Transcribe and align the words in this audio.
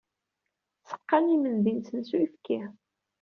Seqqan 0.89 1.25
imendi-nsen 1.35 1.99
s 2.09 2.09
uyefki. 2.15 2.59